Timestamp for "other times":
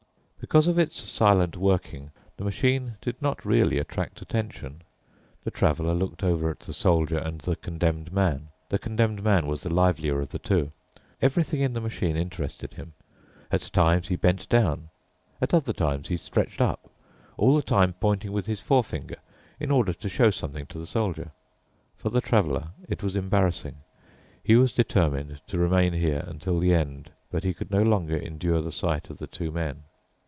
15.53-16.07